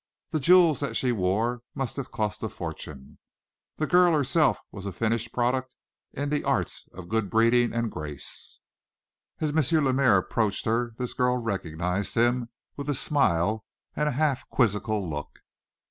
[0.31, 3.19] The jewels that she wore must have cost a fortune.
[3.77, 5.75] The girl herself was a finished product
[6.11, 8.61] in the arts of good breeding and grace.
[9.41, 9.85] As M.
[9.85, 13.63] Lemaire approached her, this girl recognized him with a smile
[13.95, 15.41] and a half quizzical look.